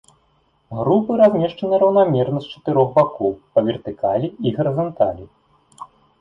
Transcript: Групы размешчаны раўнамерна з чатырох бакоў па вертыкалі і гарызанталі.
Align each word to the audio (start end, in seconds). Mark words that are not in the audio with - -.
Групы 0.77 1.17
размешчаны 1.21 1.79
раўнамерна 1.83 2.39
з 2.45 2.55
чатырох 2.55 2.89
бакоў 2.97 3.31
па 3.53 3.59
вертыкалі 3.69 4.27
і 4.49 4.55
гарызанталі. 4.57 5.25